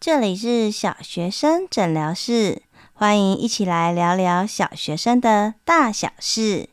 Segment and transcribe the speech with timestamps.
[0.00, 2.62] 这里是小学生诊疗室，
[2.92, 6.68] 欢迎一起来聊聊小学生的大小事。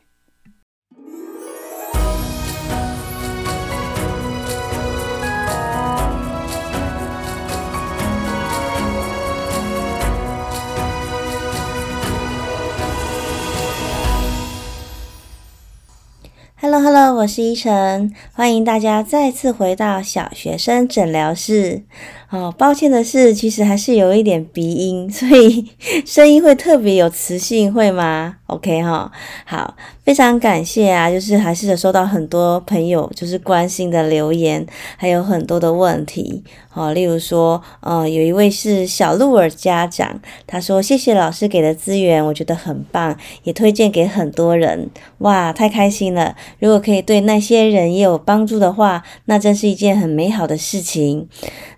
[16.68, 21.82] Hello Hello，我是依晨，欢迎大家再次回到小学生诊疗室。
[22.28, 25.64] 哦，抱歉的是，其实还是有一点鼻音，所以
[26.04, 29.12] 声音会特别有磁性，会吗？OK 哈，
[29.44, 36.42] 好，非常感谢啊，就是还是收到很多朋友就是关心的留言，还有很多的问题。
[36.74, 44.90] 哦，例如说，呃，有一位是小鹿儿家长，他说谢谢老师给的资源，我觉得很棒，也推荐给很多人。
[45.18, 46.34] 哇，太开心了！
[46.58, 51.28] 如果可以对那些人也有帮助的话，那真是一件很美好的事情。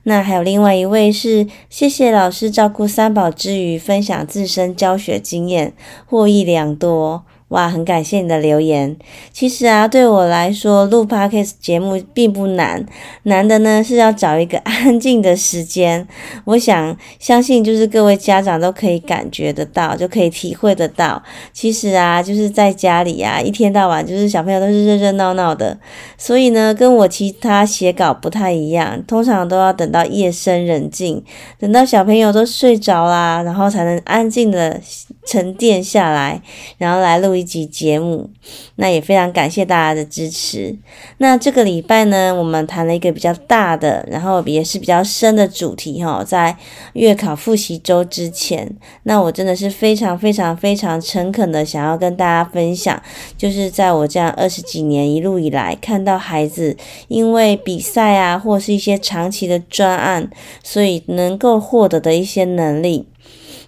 [0.05, 5.75] 那还有另外一位是，谢谢老师照顾三宝之余，分享自身教学经验，
[6.07, 7.25] 获益良多。
[7.49, 8.95] 哇，很感谢你的留言。
[9.33, 12.85] 其实啊，对我来说录 Podcast 节目并不难，
[13.23, 16.07] 难的呢是要找一个 安静的时间。
[16.45, 21.23] 我想相信就是各位家长都可以感觉得到，就可以体会得到。
[21.51, 25.79] 其实啊，就是在家里啊，一天到晚就是小朋友都是热热闹闹的，
[26.19, 31.25] 所以呢，跟我其他写稿不太一样，通常都要等到夜深人静，
[31.59, 34.79] 等到小朋友都睡着啦，然后才能安静的
[35.27, 36.43] 沉淀下来，
[36.77, 37.38] 然后来录。
[37.39, 38.29] 一集节目，
[38.77, 40.77] 那也非常感谢大家的支持。
[41.19, 46.23] 那这个礼拜呢，我们谈了一个比较大的，然后也是比较深的主题哈。
[46.25, 46.57] 在
[46.95, 48.71] 月考复习周之前，
[49.05, 53.01] 那我真的是非常非常非常诚恳的想要跟大家分享，
[53.37, 56.77] 就是在我这样二十几年一路以来，看到孩子
[57.09, 60.31] 因为比赛啊，或是一些长期的专案，
[60.63, 63.07] 所以能够获得的一些能力。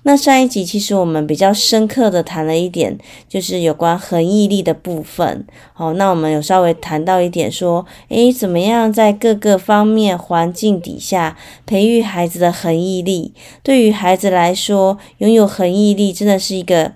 [0.02, 2.98] 那上一集其实我们比较深刻的谈了一点，
[3.28, 5.46] 就是有关恒毅力的部分。
[5.72, 11.36] 好，那我们有稍微谈到一点，说，诶，怎么样在各个方面环境底下
[11.66, 13.32] 培育孩子的恒毅力？
[13.62, 16.92] 对于孩子来说，拥有恒毅力真的是一个。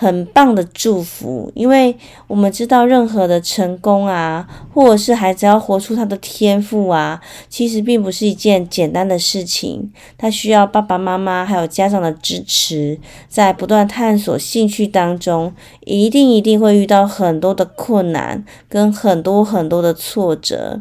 [0.00, 1.96] 很棒的祝福，因为
[2.28, 9.90] 我们知道任何的成功啊，或者是孩子要活出他的天赋啊，其实并不是一件简单的事情。
[10.16, 12.96] 他需要爸爸妈妈还有家长的支持，
[13.28, 20.80] 在不断探索兴趣当中，一定一定会遇到很多的困难跟很多很多的挫折。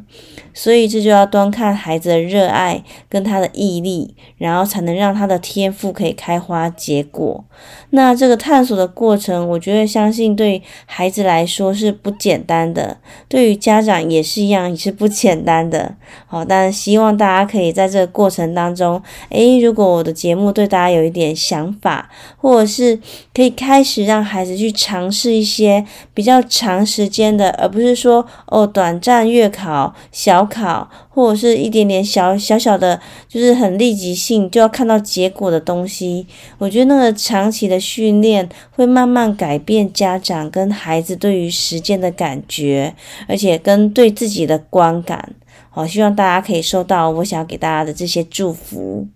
[0.57, 7.45] 所以这就要端看孩子的热爱跟他的毅力，然后才能让他的天赋可以开花结果。
[7.91, 12.97] 那这个探索的过程，我觉得相信对孩子来说是不简单的，
[13.29, 15.95] 对于家长也是一样，也是不简单的。
[16.25, 22.99] 好，但希望大家可以在这个过程当中，诶，如果我的节目对大家有一点想法，或者是
[23.31, 25.85] 可以开始让孩子去尝试一些
[26.15, 30.46] 比较长时间的，而不是说哦，短暂月考小。
[30.47, 36.25] 考或者是一点点小小小的，就是很立即性就要看到结果的东西，
[36.57, 42.95] 我觉得那个长期的训练会慢慢改变家长跟孩子对于时间的感觉，
[43.27, 45.35] 而且跟对自己的观感。
[45.69, 49.07] 好，希望大家可以收到我想要给大家的这些祝福。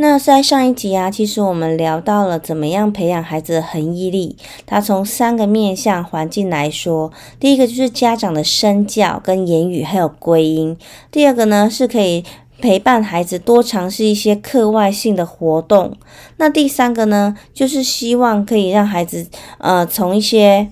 [0.00, 4.36] 那在上一集啊，其实我们聊到了怎么样培养孩子的恒毅力。
[4.64, 7.10] 他从三个面向环境来说，
[7.40, 10.76] 第一个就是家长的身教跟言语还有归因；
[11.10, 12.24] 第二个呢，是可以
[12.60, 15.90] 陪伴孩子多尝试一些课外性的活动；
[16.36, 19.28] 那第三个呢，就是希望可以让孩子
[19.58, 20.70] 呃从一些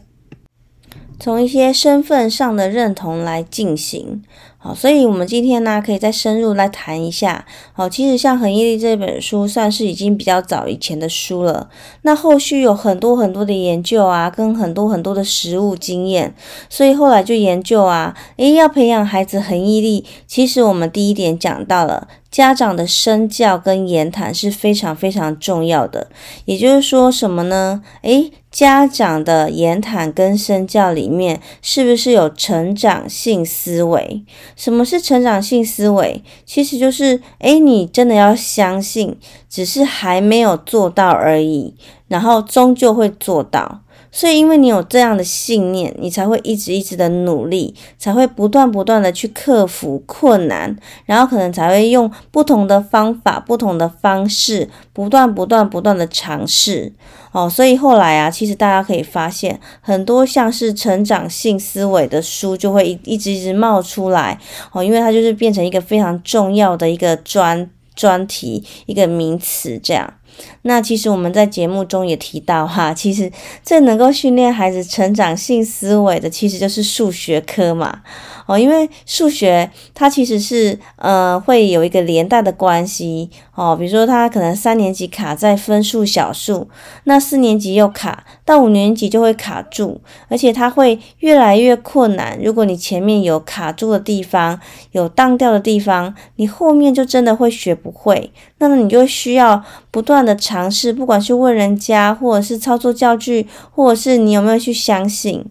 [1.19, 4.23] 从一些身份上的认同来进行。
[4.67, 7.47] 好，所以我们今天呢，可以再深入来谈一下。
[7.73, 11.69] 好，其实像《恒毅力》这本书，算是已经比较早以前的书了。
[12.03, 16.35] 那后续有很多很多的研究啊，跟很多很多的实务经验，
[16.69, 22.09] 所以后来就研究啊，诶，要培养孩子恒毅力，其实我们第一点讲到了。
[22.29, 26.09] 家长的身教跟言谈是非常非常重要的，
[26.45, 27.83] 也就是说什么呢？
[28.03, 34.23] 诶，家长的言谈跟身教里面是不是有成长性思维？
[34.57, 36.23] 什么是成长性思维？
[36.45, 39.17] 其实就是，诶，你真的要相信，
[39.49, 41.75] 只是还没有做到而已，
[42.09, 43.83] 然后终究会做到。
[44.17, 50.75] 所以，因为你有这样的信念，你才会一直一直的努力，才会不断不断的去克服困难，
[51.05, 56.95] 然后可能才会用不同的方法、不同的方式，不断不断不断的尝试。
[57.33, 64.39] 哦，所以后来啊，其实大家可以发现，很多像是成长性思维的书就会一一直一直冒出来。
[64.73, 67.71] 哦，因为它就是变成一个非常重要的一个专。
[67.95, 70.13] 专题、一个名词这样。
[70.63, 73.31] 那其实我们在节目中也提到哈，其实
[73.63, 78.03] 最能够训练孩子成长性思维的，其实就是数学科嘛。
[78.47, 86.69] 哦，因为数学它其实是呃会有一个连带的关系哦，比如说他可能三年级卡在分数小数，
[87.05, 92.39] 那四年级又卡，到五年级就会卡住，而且它会越来越困难。
[92.43, 94.61] 如果你前面有卡住的地方，
[94.93, 98.31] 有当掉的地方，你后面就真的会学不会。
[98.59, 105.45] 那么你就需要不断的尝试，不管是问人家，或者是操作教具，或者是你有没有去相信。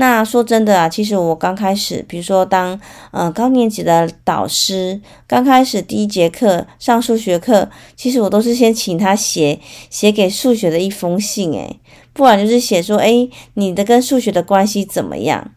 [0.00, 2.80] 那说真的啊，其实我刚开始，比如说当
[3.10, 9.58] 呃高年级的导师，刚开始第一节课上数学课，其实我都是先请他写
[9.90, 11.80] 写给数学的一封信，诶，
[12.12, 15.50] 不然就是写说，诶，你的跟数学的关系怎么样？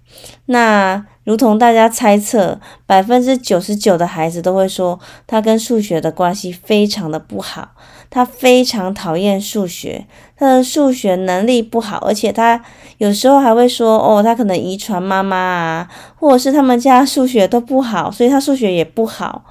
[0.47, 7.75] 那如同大家猜测，百分之九十九的孩子都会说，他跟数学的关系非常的不好。
[8.11, 10.05] 他非常讨厌数学，
[10.37, 12.61] 他的数学能力不好，而且他
[12.97, 19.43] 有时候还会说：“哦，他可能遗传妈妈啊，或者是他们家数学都不好，所以他数学也不好。”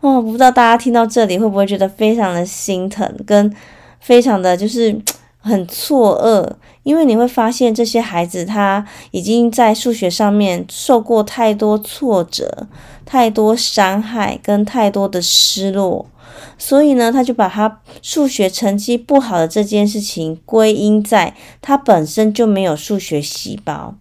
[0.00, 3.50] 哦，不知道大家听到这里会不会觉得非常的心疼，跟
[4.00, 4.94] 非常的就是
[5.44, 6.50] 很错愕，
[6.84, 12.66] 因为你会发现这些孩子他已经在数学上面受过太多挫折、
[13.04, 16.06] 太多伤害跟太多的失落。
[16.56, 23.94] 所以呢，他就把他数学成绩不好的这件事情归因在他本身就没有数学细胞。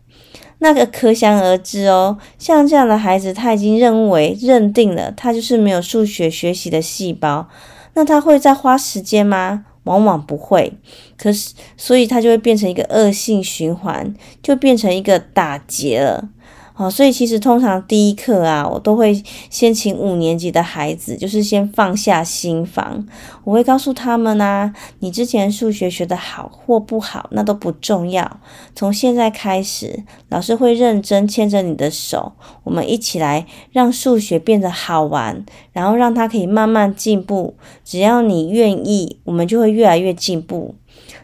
[0.59, 7.49] 那个可想而知哦，像这样的孩子，他已经认为认定了他就是没有数学学习的细胞。
[7.95, 9.65] 那他会再花时间吗？
[9.83, 10.73] 往往不会。
[11.17, 16.29] 可是，所以它就会变成一个恶性循环，就变成一个打结了。
[16.75, 23.05] 好，所以其实通常第一课啊，我都会先请五年级的孩子，就是先放下心防。
[23.43, 28.39] 我会告诉他们啊，你之前数学学得好或不好，那都不重要。
[28.73, 32.33] 从现在开始，老师会认真牵着你的手，
[32.63, 37.55] 我们一起来让数学变得好玩，然后让它可以慢慢进步。
[37.85, 40.73] 只要你愿意，我们就会越来越进步。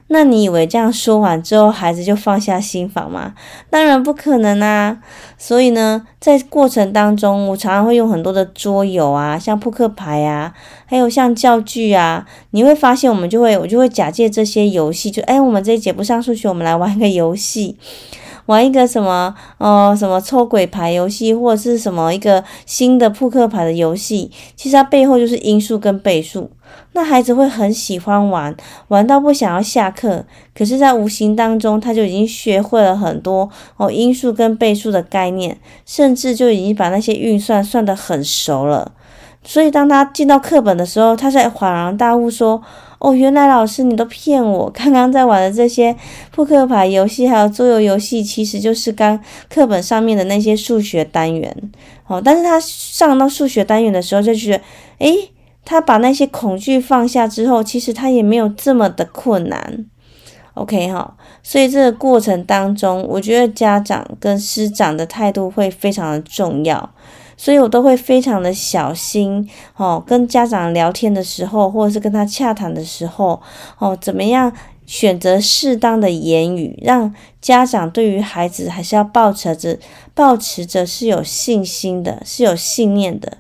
[0.08, 3.34] 那你以为这样说完之后，孩子就放下心防吗？
[3.70, 4.98] 当然不可能啊！
[5.38, 10.54] 所以呢，在过程当中，我常常会用很多的桌游啊，像扑克牌啊，
[10.86, 17.78] 还有像教具啊，你会发现，我们就会，我就会假借这些游戏，就哎，我们这一节不上数学，我们来玩一个游戏。
[18.50, 26.50] 玩一个什么哦，什么抽鬼牌游戏，或者是什么一个新的扑克牌的游戏，其实它背后就是因数跟倍数。
[26.94, 28.56] 那孩子会很喜欢玩，
[28.88, 30.26] 玩到不想要下课。
[30.58, 33.48] 可是，在无形当中，他就已经学会了很多
[33.78, 38.94] 哦因数跟倍数的概念，甚至就已经把那些运算算得很熟了。
[39.44, 42.64] 所以，当他进到课本的时候，他才恍然大悟说。
[43.00, 44.70] 哦，原来老师你都骗我！
[44.76, 45.96] 刚刚在玩的这些
[46.32, 49.20] 扑克牌游戏，还有桌游游戏，其实就是刚
[49.50, 51.72] 课本上面的那些数学单元。
[52.08, 54.64] 哦，但是他上到数学单元的时候，就觉得，
[54.98, 55.32] 诶，
[55.64, 59.86] 他把那些恐惧放下之后，其实他也没有这么的困难。
[60.56, 66.90] OK 哈，所以这个过程当中，我觉得家长跟师长的态度会非常的重要。
[67.42, 73.42] 所以我都会非常的小心哦，跟家长聊天的时候，或者是跟他洽谈的时候，
[73.78, 74.52] 哦，怎么样
[74.86, 79.80] 选择适当的言语，让家长对于孩子还是要抱持着、
[80.14, 83.38] 抱持着是有信心的，是有信念的。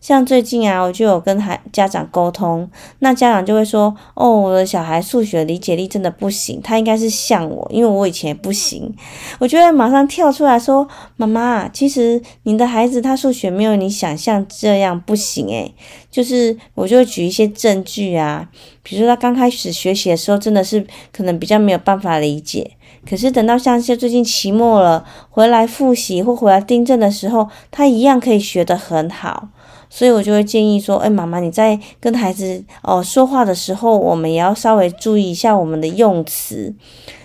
[0.00, 8.94] 像最近啊，我就有跟孩家长沟通，那家长就会说：“哦，我的小孩数学理解力真的不行，他应该是像我，因为我以前也不行。”
[9.40, 10.86] 我就会马上跳出来说
[11.16, 15.74] ：“妈妈，其实你的孩子他数学没有你想象这样不行诶，
[16.10, 18.48] 就是我就会举一些证据啊，
[18.82, 22.70] 比如说他刚开始学习的时候，真的是可能比较没有办法理解，
[23.08, 29.48] 可是等到像是最近期末了，回来复习或回来订正的时候，他一样可以学得很好。”
[29.90, 36.74] 所以我就会建议说，哎，妈妈，你在跟孩子哦说话的时候，我们也要稍微注意一下我们的用词。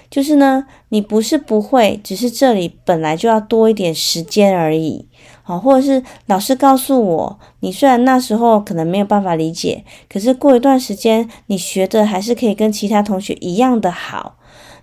[0.10, 5.08] 就是呢，你不是不会，只是这里本来就要多一点时间而已。
[5.42, 14.36] 好，或者是老师告诉我，你虽然那时候可能没有办法理解，可是过一段时间，你学的还是可以跟其他同学一样的好。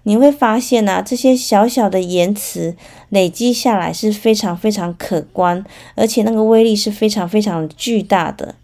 [0.05, 2.77] 你会发现啊，这些小小的言辞
[3.11, 5.65] 累积下来是非常非常可观，
[5.95, 8.55] 而且那个威力是非常非常巨大的。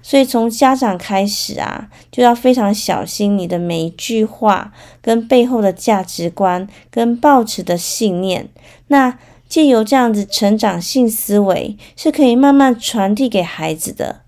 [0.00, 8.48] 所以从家长开始啊，就要非常小心你的每一句话跟背后的价值观跟抱持的信念。
[8.86, 9.18] 那
[9.48, 14.20] 借由这样子成长性思维，是可以慢慢传递给孩子的。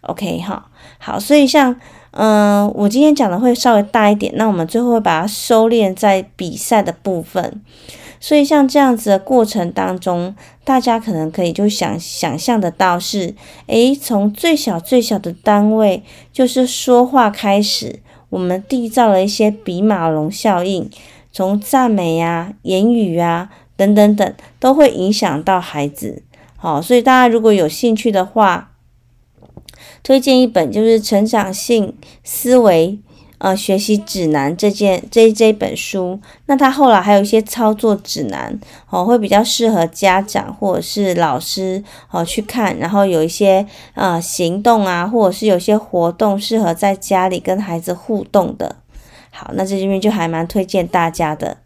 [0.00, 1.80] OK 哈，好，所以像
[2.16, 7.60] 嗯、我今天讲的会稍微大一点，那我们最后会把它收敛在比赛的部分。
[8.20, 13.34] 所以像这样子的过程当中，大家可能可以就想想象得到是，
[13.66, 16.02] 诶，从最小最小的单位，
[16.32, 20.88] 就是说话开始，我们缔造了一些比马龙效应，
[21.32, 26.22] 从赞美呀、言语啊等等等，都会影响到孩子。
[26.56, 28.70] 好，所以大家如果有兴趣的话，
[30.04, 31.92] 推荐一本就是《成长性
[32.22, 33.00] 思维》。
[33.38, 38.58] 呃，学习指南这件这这本书，那它后来还有一些操作指南
[38.88, 48.76] 哦，会比较适合家长或者是老师哦去看，然后有一些呃行动啊，或者是有些活动适合在家里跟孩子互动的。
[49.30, 51.58] 好，那这边就还蛮推荐大家的。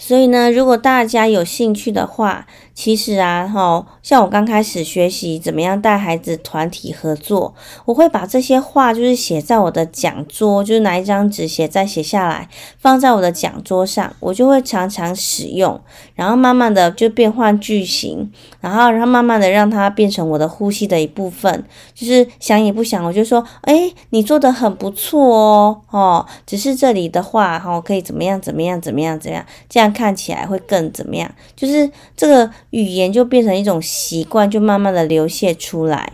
[0.00, 7.52] 所以呢，如果大家有兴趣的话，其实啊，齁，像我刚开始学习怎么样带孩子团体合作，
[7.84, 15.80] 我会把这些话就是写在我的讲桌，就是拿一张纸写再写下来，放在我的讲桌上，我就会常常使用，
[16.14, 32.50] 然后慢慢的就变换句型，然后然后慢慢的让它变成我的呼吸的一部分，就是想也不想，我就说，诶，你做的很不错哦，哦，只是这里的话，齁，可以怎么样怎么样怎么样怎样，这样看起来会更怎么样，就是这个。
[32.70, 36.12] 语言就变成一种习惯，就慢慢的流泻出来。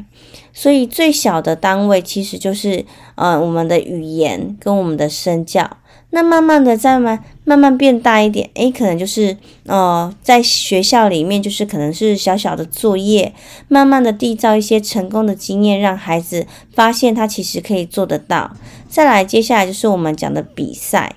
[0.52, 2.85] 所以最小的单位其实就是
[3.16, 5.78] 呃我们的语言跟我们的身教。
[6.11, 13.35] 那慢慢的再慢慢慢变大一点，诶，可能就是呃在学校里面就是可能是小小的作业，
[13.66, 18.57] 慢慢的缔造一些成功的经验，让孩子发现他其实可以做得到。
[18.88, 21.16] 再来，接下来就是我们讲的比赛。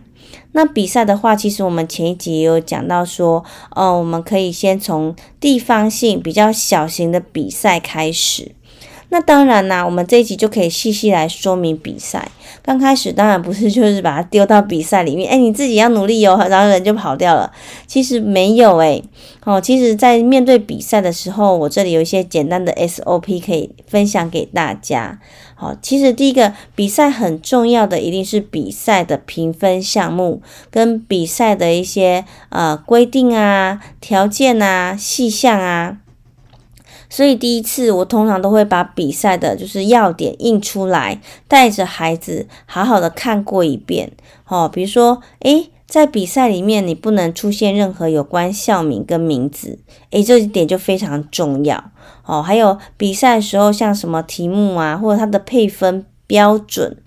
[0.58, 3.46] 那比赛的话，其实我们前一集也有讲到说，
[3.76, 8.54] 呃，我们可以先从地方性比较小型的比赛开始。
[9.10, 12.32] 那当然啦，我们这一集就可以细细来说明比赛。
[12.64, 17.52] 刚开始当然不是就是把它丢到比赛里面，哎，你自己要努力哟，然后人就跑掉了。
[17.86, 19.04] 其实没有诶，
[19.46, 25.20] 哦，其实在面对比赛的时候，我这里有一些简单的 SOP 可以分享给大家。
[25.60, 35.98] 好，其实第一个比赛很重要的一定是比赛的评分项目跟比赛的一些呃规定啊、条件啊、细项啊。
[37.10, 44.12] 所以第一次我通常都会把比赛的就是要点印出来，带着孩子好好的看过一遍。
[44.46, 49.80] 哦，比如说，诶，在比赛里面你不能出现任何有关校名跟名字，
[50.12, 51.92] 诶，这一点就非常重要。
[52.26, 56.98] 哦，还有比赛的时候像什么题目啊，或者它的配分标准。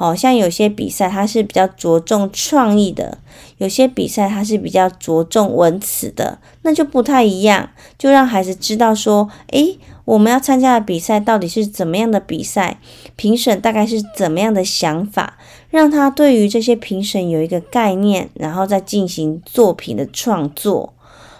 [0.00, 3.18] 哦，像有些比赛它是比较着重创意的，
[3.58, 7.68] 有些比赛它是比较着重文词的，那就不太一样。
[7.98, 12.80] 就让孩子知道说，诶，我们要参加的比赛到底是怎么样的比赛，
[13.14, 15.36] 评审大概是怎么样的想法，
[15.68, 20.94] 让他对于这些评审有一个概念，然后再进行作品的创作。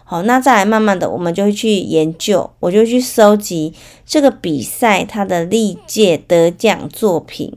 [0.05, 3.73] 好，那再来慢慢的，我们就会去研究，我就去搜集
[4.05, 7.57] 这个比赛它的历届得奖作品。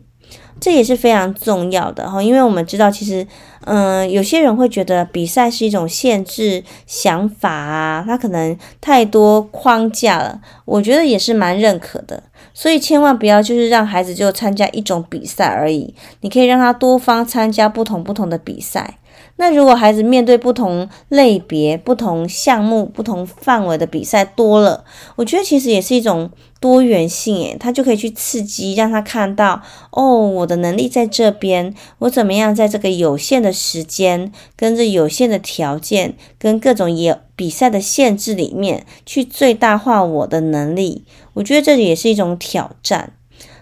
[0.64, 3.28] 这也是非常重要的哈，因为我们知道，其实，
[3.66, 10.40] 嗯、有些人会觉得比赛是一种限制想法啊，他可能太多框架了。
[10.64, 19.00] 我觉得也是蛮认可的，所以千万不要就是让孩子就参加一种比赛而已，你可以让他多方参加不同不同的比赛。
[19.36, 24.86] 那如果孩子面对不同类别、不同项目、不同范围的比赛多了，
[25.18, 26.30] 我觉得其实也是一种
[26.64, 41.04] 多元性，诶，他就可以去刺激，让他看到哦，我的能力在这边，我怎么样在这个有限的时间、跟这有限的条件、跟各种也比赛的限制里面，去最大化我的能力。
[41.34, 43.12] 我觉得这也是一种挑战。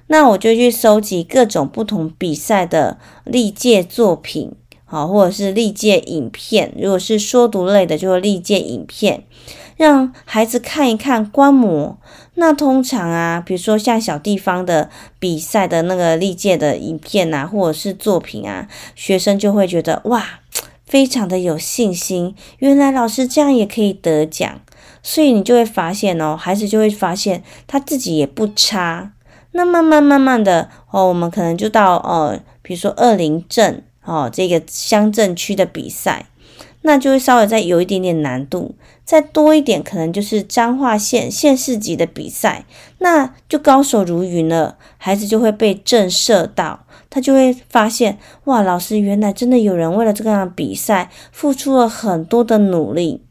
[0.05, 4.51] 那我就去收集各种不同比赛的历届作品。
[4.85, 9.23] 好，或者是历届影片，如果是说读类的，就是历届影片，
[9.81, 11.97] 让孩子看一看观摩。
[12.35, 20.23] 那通常啊，比如说像小地方的比赛的那个历届的影片啊，或者是作品啊，学生就会觉得哇，
[20.85, 22.35] 非常的有信心。
[22.59, 24.61] 原来老师这样也可以得奖，
[25.01, 29.13] 所以你就会发现哦，孩子就会发现他自己也不差。
[29.53, 33.83] 那慢慢慢慢的哦，我们可能就到呃，比如说二林镇。
[34.03, 36.25] 哦，这个乡镇区的比赛，
[36.81, 38.73] 那就会稍微再有一点点难度，
[39.03, 42.65] 再多一点，可能就是彰化县县市级的比赛，
[42.99, 53.21] 那就高手如云了，孩子就会被震慑到，他就会发现，哇，老师原来真的有人为了这个样比赛付出了很多的努力。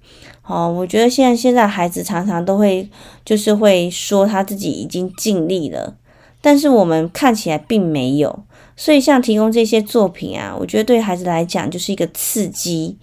[0.45, 2.91] 哦，我觉得现在现在孩子常常都会
[3.25, 5.95] 就是会说他自己已经尽力了。
[6.43, 8.45] 但是我们看起来并没有。
[8.77, 12.97] 所以像提供这些作品啊，我觉得对孩子来讲就是一个刺激。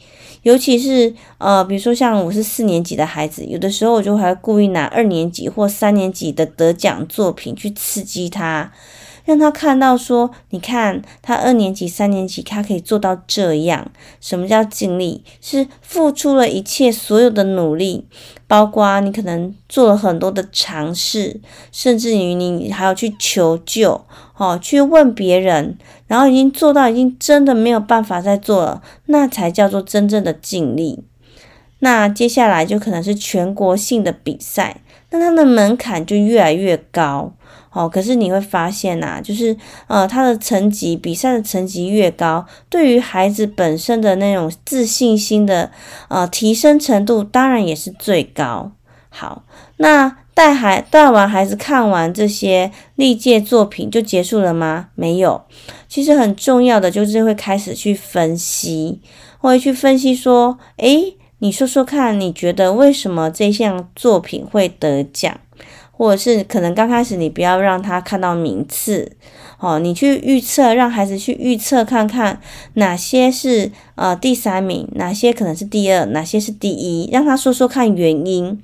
[0.48, 8.72] 尤其是呃，比如说像我是四年级的孩子，有的时候我就还故意拿二年级或三年级的得奖作品去刺激他。
[9.26, 13.92] 让他看到说，你看他二年级、三年级，他可以做到这样。
[14.22, 15.22] 什么叫尽力？
[15.42, 18.06] 是付出了一切所有的努力，
[18.48, 21.42] 包括你可能做了很多的尝试，
[21.74, 24.06] 甚至于你还要去求救，
[24.38, 25.78] 哦，去问别人，
[26.08, 31.04] 然后已经做到，已经真的没有办法再做了，那才叫做真正的尽力。
[31.80, 37.34] 那接下来就可能是全国性的比赛，那它的门槛就越来越高。
[37.72, 45.70] 哦，可是你会发现呐、就是呃，他的成绩，比赛的成绩越高，对于孩子本身的那种自信心的
[46.08, 48.72] 呃提升程度，当然也是最高。
[49.20, 49.42] 好，
[49.78, 54.90] 那带孩带完孩子看完这些历届作品就结束了吗？
[54.94, 55.42] 没有，
[55.90, 59.02] 其实很重要的就是会开始去分析，
[59.40, 65.36] 会去分析说，诶，你说说看，你觉得为什么这项作品会得奖？
[65.92, 69.14] 或者是可能刚开始你不要让他看到名次，
[69.58, 72.40] 哦，你去预测，让孩子去预测看看
[72.76, 78.62] 哪些是呃第三名，哪些可能是第二，哪些是第一，让他说说看原因。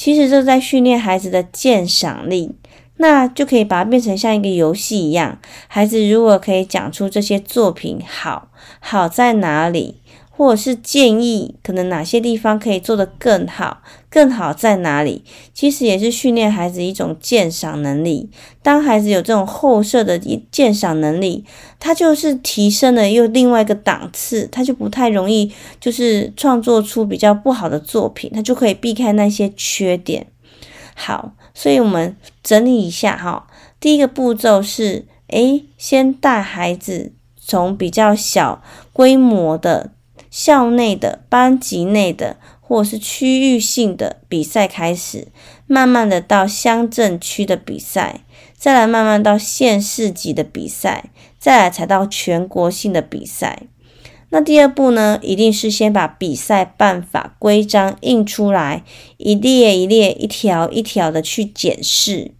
[0.00, 2.52] 其实这在训练孩子的鉴赏力，
[2.96, 5.38] 那就可以把它变成像一个游戏一样。
[5.68, 8.48] 孩子如果可以讲出这些作品好，
[8.80, 9.96] 好在哪里？
[10.40, 15.22] 或者是建议，可能哪些地方可以做得更好，更好在哪里？
[15.52, 18.30] 其实也是训练孩子一种鉴赏能力。
[18.62, 20.18] 当孩子有这种后设的
[20.50, 21.44] 鉴赏能力，
[21.78, 30.26] 他就是提升了又另外一个档次，他就不太容易就是创作出比较不好的作品，他就可以避开那些缺点。
[30.94, 33.46] 好，所以我们整理一下哈，
[33.78, 38.62] 第一个步骤是，诶，先带孩子从比较小
[38.94, 39.90] 规模的。
[40.30, 45.28] 校内的、班级内的，或是区域性的比赛开始，
[45.66, 48.20] 慢慢的到乡镇区的比赛，
[48.56, 53.64] 再来慢慢到县市级的比赛，再来才到全国性的比赛。
[54.32, 58.84] 那第二步呢，一定是先把比赛办法规章印出来，
[59.16, 62.30] 一列一列、一条一条的去检视。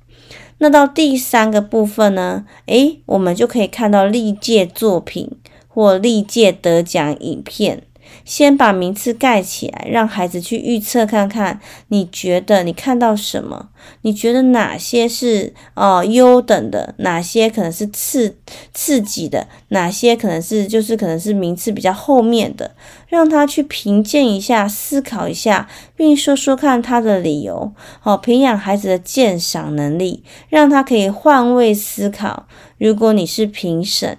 [0.59, 5.40] 那到第三个部分呢，诶，我们就可以看到历届作品。
[5.73, 7.85] 或历届得奖影片，
[8.25, 13.69] 先把名次盖起来，让孩子去预测看看，你觉得你看到什么？
[14.03, 16.95] 你觉得哪些是哦优等的？
[16.99, 18.37] 哪些可能是次
[18.75, 19.47] 次级的？
[19.69, 22.73] 哪些可能是就是可能是名次比较后面的？
[23.07, 27.73] 让他去评鉴一下，思考一下，并说说看他的理由。
[28.01, 32.49] 好，培养孩子的鉴赏能力，让他可以换位思考。
[32.77, 34.19] 如果你是评审。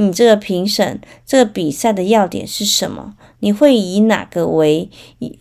[0.00, 3.14] 你这个评审，这个比赛的要点是什么？
[3.40, 4.88] 你会以哪个为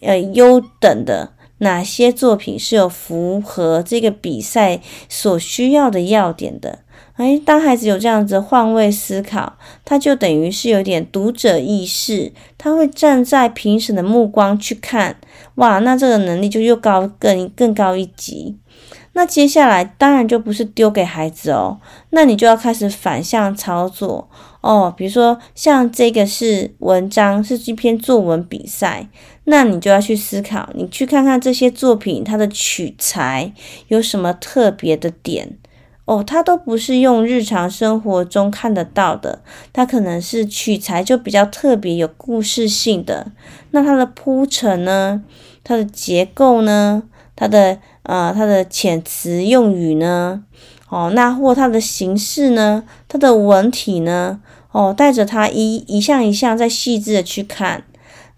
[0.01, 1.33] 呃优等的？
[1.59, 6.79] 哪些作品是有符合这个比赛所需要的要点的？
[7.17, 15.17] 诶，当孩子有这样子换位思考，他就等于是有点读者意识，他会站在评审的目光去看，
[15.55, 18.57] 哇，那这个能力就又高更更高一级。
[19.13, 21.79] 那接下来当然就不是丢给孩子哦，
[22.11, 24.29] 那你就要开始反向操作
[24.61, 24.93] 哦。
[24.95, 29.09] 比如说像这个是文章，是一篇作文比赛，
[29.45, 33.53] 那你就要去思考，你去看看这些作品它的取材
[33.87, 35.57] 有什么特别的点
[36.05, 39.41] 哦，它都不是用日常生活中看得到的，
[39.73, 43.33] 它可能是取材就比较特别有故事性的。
[43.71, 45.23] 那它的铺陈呢？
[45.65, 47.03] 它的结构呢？
[47.35, 50.43] 它的呃，它的遣词用语呢？
[50.89, 52.83] 哦，那或它的形式呢？
[53.07, 54.39] 它的文体呢？
[54.71, 57.83] 哦，带着它一一项一项再细致的去看。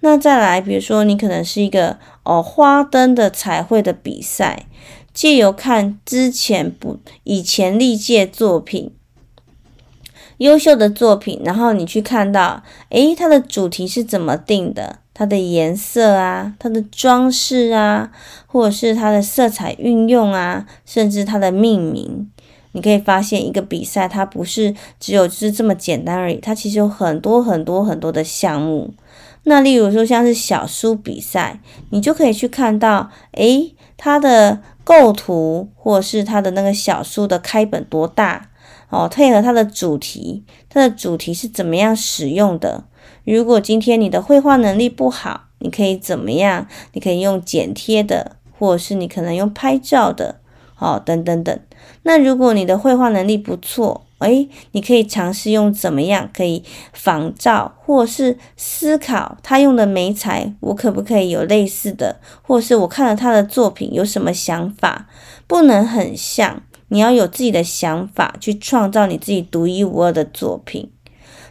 [0.01, 4.65] 那再来，比如说你可能是一个哦花灯的彩绘的比赛，
[5.13, 8.91] 借由看之前不以前历届作品，
[10.37, 14.99] 优秀的作品，然后你去看到，诶，它的主题是怎么定的？
[15.13, 18.09] 它的颜色啊，它的装饰啊，
[18.47, 22.31] 或者是它的色彩运用啊，甚至它的命名，
[22.79, 28.93] 你可以发现一个比赛，它不是只有就是这么简单而已，它其实有很多很多很多的项目。
[29.43, 38.49] 那例如说像是小书比赛，你就可以去看到，诶，它的构图，或者是它的那个小书的开本多大
[38.87, 42.85] 哦，配合它的主题，它的主题是怎么样使用的。
[43.25, 46.65] 如果今天你的绘画能力不好，你可以怎么样？
[46.93, 50.39] 你可以用剪贴的，或者是你可能用拍照的，
[50.77, 51.59] 哦，等等等。
[52.03, 65.07] 那如果你的绘画能力不错，诶，你可以尝试用怎么样可以仿照，或是思考他用的媒材，我可不可以有类似的，或是我看了他的作品有什么想法，
[65.47, 70.91] 不能很像，你要有自己的想法去创造你自己独一无二的作品。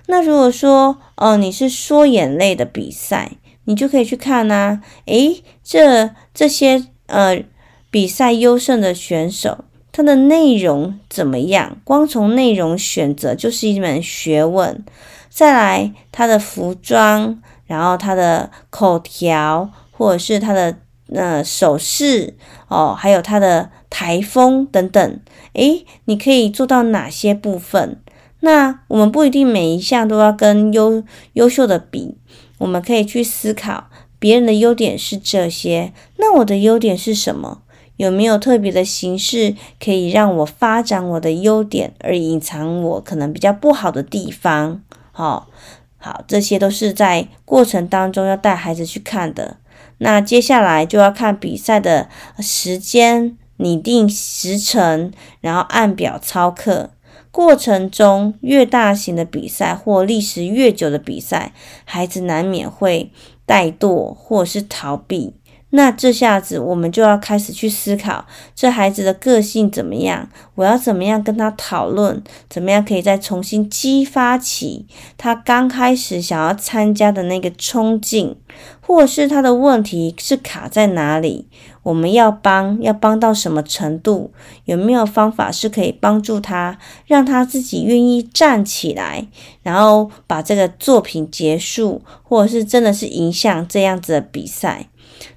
[0.06, 3.32] 那如果说，哦，你是说眼泪的比赛，
[3.64, 7.42] 你就可以去看呐、啊，诶，这这些呃
[7.90, 9.64] 比赛优胜的选手。
[9.98, 11.76] 它的内容怎么样？
[11.82, 14.84] 光从内容选择就是一门学问。
[15.28, 20.76] 再来，它的服装，然后它的口条，或者是它的
[21.12, 22.36] 呃手势
[22.68, 25.20] 哦，还有它的台风等等。
[25.54, 28.00] 诶，你可以做到哪些部分？
[28.38, 32.16] 那我们不一定每一项都要跟优优秀的比，
[32.58, 37.62] 我们可以去思考别人的优点是这些，那我的优点是什么？
[37.98, 44.80] 有没有特别的形式可以让我发展我的优点，而隐藏我可能比较不好的地方？
[45.12, 45.48] 好，
[45.98, 49.56] 好，这些都是在过程当中要带孩子去看的。
[49.98, 52.08] 那接下来就要看比赛的
[52.38, 56.90] 时间，拟定时程，然后按表操课。
[57.32, 61.52] 过程中越大型的比赛或历时越久的比赛，
[61.84, 63.10] 孩子难免会
[63.46, 65.34] 怠惰或是逃避。
[65.70, 70.30] 那这下子我们就要开始去思考，这孩子的个性怎么样？
[70.54, 72.22] 我要怎么样跟他讨论？
[72.48, 74.86] 怎么样可以再重新激发起
[75.18, 78.34] 他刚开始想要参加的那个冲劲，
[78.80, 81.48] 或是他的问题是卡在哪里？
[81.82, 84.32] 我们要帮，要帮到什么程度？
[84.64, 89.26] 有没有方法是可以帮助他，让他自己愿意站起来，
[89.62, 94.88] 然后把这个作品结束，或者是真的是影响这样子的比赛？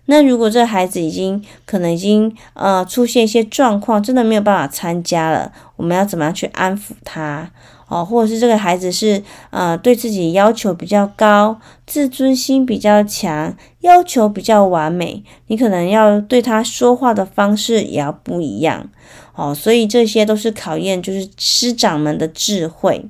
[0.06, 7.50] 那如果这孩子已经可能已经呃出现一些状况，真的没有办法参加了，我们要怎么样去安抚他
[7.88, 8.04] 哦？
[8.04, 18.90] 或者是这个孩子是呃对自己要求比较高，自尊心比较强，要求比较完美，你可能要对他说话的方式也要不一样
[19.36, 19.56] 哦。
[19.56, 23.06] 所以这些都是考验，就是师长们的智慧。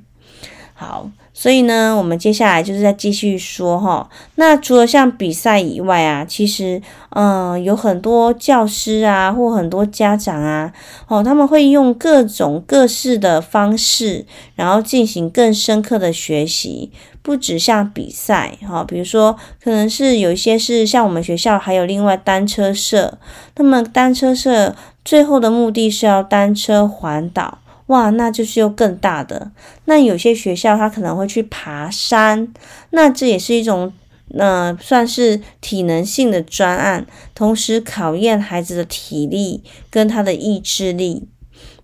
[0.74, 1.10] 好。
[1.34, 4.08] 所以呢，我们接下来就是再继续说哈。
[4.34, 10.72] 那除了像比赛以外啊，其实嗯，有很多教师啊，或很多家长啊，
[11.08, 16.92] 哦，他们会用各种各式的方式，然后进行更深刻的学习。
[17.22, 23.16] 不止像比赛哈，比如说可能是有一些是像我们学校还有另外单车社，
[23.56, 27.58] 那么单车社最后的目的是要单车环岛。
[27.92, 29.52] 哇，那就是又更大的。
[29.84, 32.48] 那有些学校他可能会去爬山，
[32.90, 33.92] 那这也是一种，
[34.38, 41.28] 呃，算是体能性的专案，同时考验孩子的体力跟他的意志力。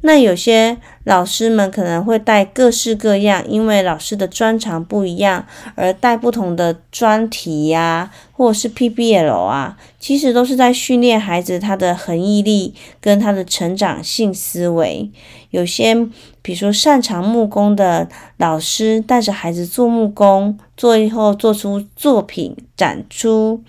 [0.01, 15.11] 那有些老师们可能会带各式各样，因为老师的专长不一样，而带不同的专题呀，或者是 PBL 啊，其实都是在训练孩子他的恒毅力跟他的成长性思维。
[15.51, 15.95] 有些
[16.43, 23.61] 比如说擅长木工的老师带着孩子做木工，最后做出作品展出；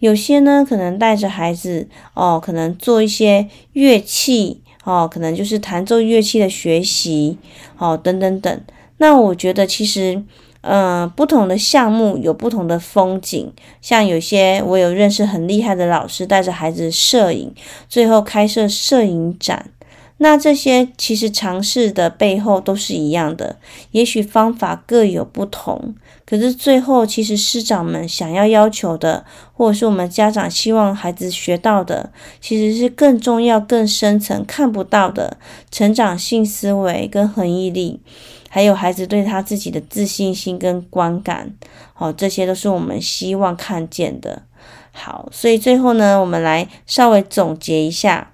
[0.00, 4.61] 有些呢可能带着孩子哦，可能做一些乐器。
[4.84, 7.38] 哦，可能就是弹奏乐器的学习，
[7.78, 8.60] 哦，等等等。
[8.98, 10.14] 那我觉得其实，
[10.62, 13.52] 嗯、呃，不同的项目有不同的风景。
[13.80, 17.52] 像有些我有认识很厉害的老师，带着孩子摄影，
[17.88, 19.70] 最后开设摄影展。
[20.18, 23.56] 那这些其实尝试的背后都是一样的，
[23.90, 25.96] 也许方法各有不同，
[26.32, 35.36] 可是最后其实师长们想要要求的，或者是我们家长希望孩子学到的，其实是更重要、更深层看不到的
[35.70, 38.00] 成长性思维跟恒毅力，
[38.48, 41.52] 还有孩子对他自己的自信心跟观感，
[41.92, 44.44] 好，这些都是我们希望看见的。
[44.92, 48.31] 好，所以最后呢，我们来稍微总结一下。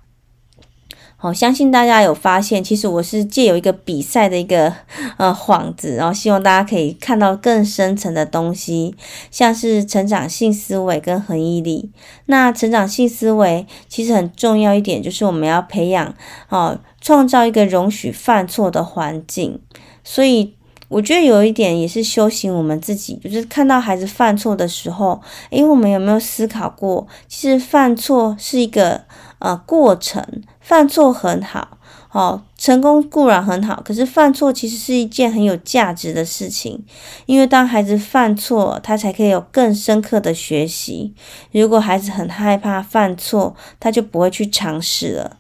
[1.21, 4.73] 好，相信大家有发现，其实我是借由一个比赛的一个
[5.17, 8.95] 呃幌子，然后希望大家可以看到更深层的东西，
[9.29, 11.91] 像是成长性思维跟恒毅力。
[12.27, 16.15] 那成长性思维其实很重要一点，就是我们要培养
[16.51, 19.61] 哦，创造一个容许犯错的环境。
[20.05, 20.55] 所以
[20.87, 29.01] 我觉得有一点也是修行我们自己，就是看到孩子犯错的时候，诶，我们有没有思考过，其实犯错是一个
[29.41, 30.25] 呃过程。
[30.69, 31.79] 犯错很好，
[32.13, 36.85] 哦，成功固然很好，可是犯错其实是一件很有价值的事情，
[37.25, 41.15] 因为当孩子犯错，他才可以有更深刻的学习。
[41.53, 45.39] 如果孩子很害怕犯错，他就不会去尝试了。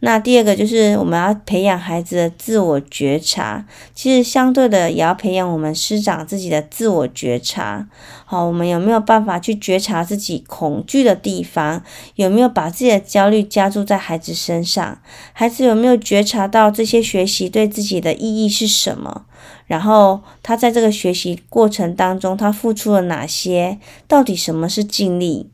[0.00, 7.88] 那第二个就是我们要培养孩子的自我觉察，其实相对的也要培养我们师长自己的自我觉察。
[8.24, 11.82] 好，我们有没有办法去觉察自己恐惧的地方？
[12.14, 15.00] 有没有把自己的焦虑加注在孩子身上？
[15.32, 19.24] 孩子有没有觉察到这些学习对自己的意义是什么？
[19.66, 23.78] 然后他在这个学习过程当中，他付出了哪些？
[24.06, 25.50] 到底什么是尽力？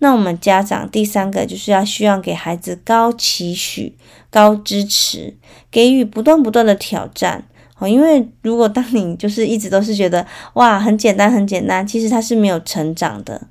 [0.00, 3.96] 那我们家长第三个就是要希望给孩子高期许、
[4.28, 5.36] 高支持，
[5.70, 7.44] 给予不断不断的挑战。
[7.78, 13.48] 哦，因为如果当你就是一直都是觉得哇，很简单很简单，其实他是没有成长的。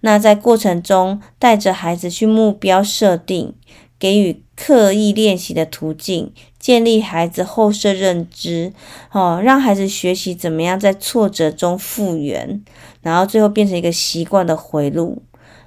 [0.00, 3.54] 那在过程中带着孩子去目标设定，
[3.98, 8.72] 给予刻意练习的途径，建立孩子后设认知，
[9.12, 12.62] 哦，让孩子学习怎么样在挫折中复原，
[13.00, 15.22] 然后最后变成一个习惯的回路。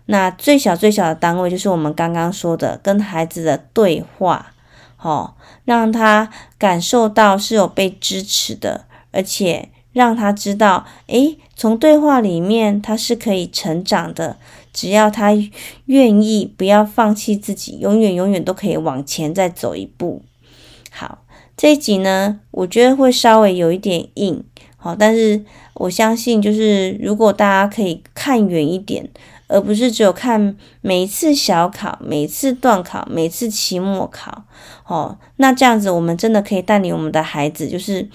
[0.07, 4.53] 那最小最小的单位就是我们刚刚说的跟孩子的对话，
[5.01, 14.37] 哦，让他感受到是有被支持的，而且让他知道，诶，从对话里面他是可以成长的，
[14.71, 15.31] 只要他
[15.85, 20.21] 愿意，不要放弃自己，永远永远都可以往前再走一步。
[20.91, 21.23] 好，
[21.57, 24.43] 这一集呢，我觉得会稍微有一点硬，
[24.77, 29.09] 好，但是我相信就是如果大家可以看远一点。
[29.47, 34.43] 而不是只有看每一次小考、每一次段考、每次期末考，
[34.87, 38.09] 哦，那这样子我们真的可以带领我们的孩子，就是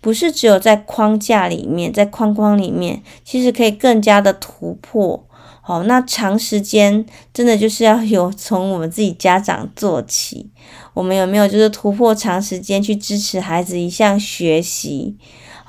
[0.00, 5.24] 不是只有在框架里面，在框框里面，其实可以更加的突破，
[5.64, 10.50] 哦，那长时间真的就是要有 从我们自己家长做起，
[10.94, 15.16] 我们有没有就是突破长时间去支持孩子一项学习？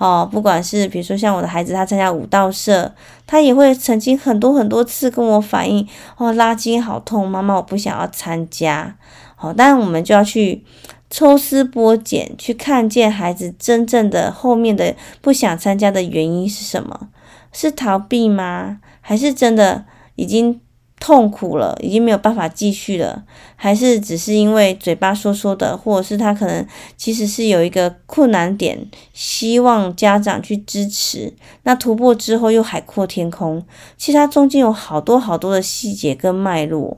[0.03, 2.93] 哦，不管是比如说像我的孩子，他参加舞蹈社，
[3.25, 5.87] 他也会曾经很多很多次跟我反映，
[6.17, 8.97] 哦，拉筋好痛，妈妈我不想要参加。
[9.37, 10.65] 好，哦，但我们就要去
[11.09, 17.07] 抽丝剥茧，去看见孩子真正的后面的不想参加的原因是什么？
[17.53, 18.79] 是逃避吗？
[18.99, 19.85] 还是真的
[20.15, 20.59] 已经？
[21.05, 23.25] 痛苦了，已经没有办法继续了，
[23.57, 31.33] 还是只是因为嘴巴说说的，或者是他可能其实是有一个困难点，希望家长去支持。
[31.63, 33.65] 那突破之后又海阔天空，
[33.97, 36.97] 其实他中间有好多好多的细节跟脉络。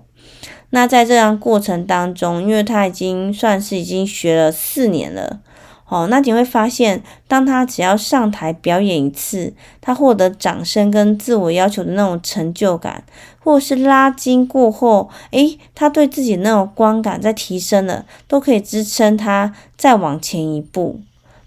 [0.70, 5.40] 那在这样过程当中，因为他已经算是已经学了四年了。
[5.88, 13.04] 哦，那你会发现，当他只要上台表演一次，他获得掌声跟自我要求的那种成就感，
[13.40, 21.02] 或是拉筋过后，诶，他对自己那种观感在提升了，都可以支撑他再往前一步。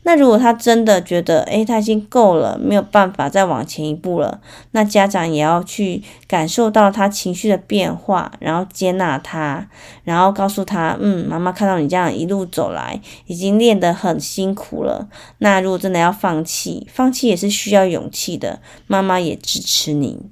[0.09, 4.41] 那如果他真的觉得，诶，他已经够了，没有办法再往前一步了，
[4.71, 9.69] 那家长也要去感受到他情绪的变化，然后接纳他，
[10.05, 15.09] 然后告诉他，嗯，妈妈看到你这样一路走来，已经练得很辛苦了。
[15.41, 20.31] 那如果真的要放弃，放弃也是需要勇气的，妈妈也支持你。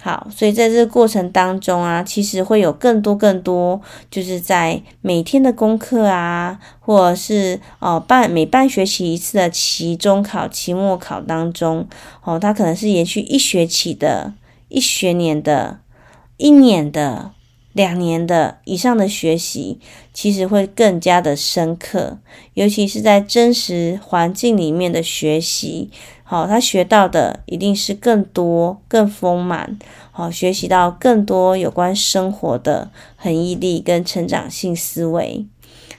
[0.00, 11.88] 好，所以在这个过程当中啊，其实会有更多更多，就是在每天的功课啊，或者是哦半每半学期一次的期中考、期末考当中，
[12.22, 14.34] 哦，它可能是延续一学期的、
[14.68, 15.80] 一学年的、
[16.36, 17.32] 一年的、
[17.72, 19.80] 两年的以上的学习，
[20.14, 22.18] 其实会更加的深刻，
[22.54, 25.90] 尤其是在真实环境里面的学习。
[26.30, 29.78] 好，他学到的一定是更多、更丰满。
[30.12, 35.46] 好，学习到更多有关生活的恒毅力跟成长性思维。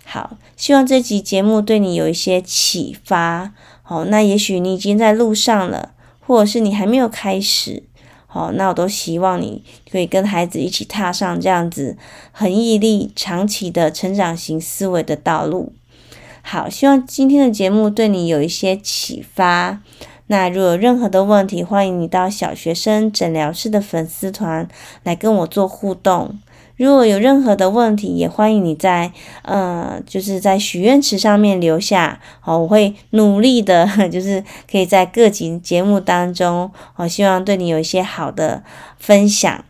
[0.06, 3.54] 好，希望这集节目对你有一些启发。
[3.82, 7.82] 好，那也许你已经在路上了，或者是你还没有开始。
[8.28, 11.98] 好，那我都希望你可以跟孩子一起踏上这样子
[12.32, 15.74] 恒毅力、长期的成长型思维的道路。
[16.44, 19.82] 好，希望今天的节目对你有一些启发。
[20.32, 24.68] 那如果有任何的问题，欢迎你到小学生诊疗室的粉丝团
[25.02, 26.38] 来跟我做互动。
[26.78, 29.12] 如果有任何的问题，也欢迎你在
[29.42, 32.22] 呃，就是在许愿池上面留下。
[32.42, 38.64] 好，我会努力的， 就是可以在各集节目当中，我希望对你有一些好的
[39.00, 39.66] 分享。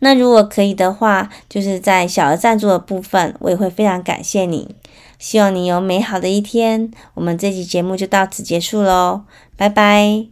[0.00, 4.76] 那如果可以的话，就是在小额赞助的部分，我也会非常感谢你。
[5.22, 6.90] 希望你有美好的一天。
[7.14, 9.22] 我们这期节目就到此结束喽，
[9.56, 10.26] 拜拜。